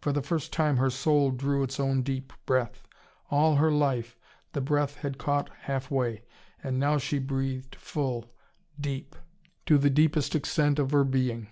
For 0.00 0.14
the 0.14 0.22
first 0.22 0.50
time 0.50 0.78
her 0.78 0.88
soul 0.88 1.30
drew 1.30 1.62
its 1.62 1.78
own 1.78 2.00
deep 2.00 2.32
breath. 2.46 2.88
All 3.30 3.56
her 3.56 3.70
life, 3.70 4.16
the 4.54 4.62
breath 4.62 4.94
had 4.96 5.18
caught 5.18 5.50
half 5.64 5.90
way. 5.90 6.22
And 6.64 6.78
now 6.78 6.96
she 6.96 7.18
breathed 7.18 7.74
full, 7.76 8.32
deep, 8.80 9.14
to 9.66 9.76
the 9.76 9.90
deepest 9.90 10.34
extent 10.34 10.78
of 10.78 10.92
her 10.92 11.04
being. 11.04 11.48